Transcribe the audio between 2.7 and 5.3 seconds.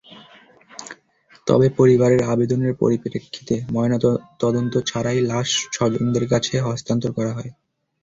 পরিপ্রেক্ষিতে ময়নাতদন্ত ছাড়াই